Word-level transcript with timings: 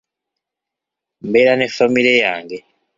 Mbeera 1.27 1.53
ne 1.57 1.67
famire 1.75 2.13
yange. 2.23 2.57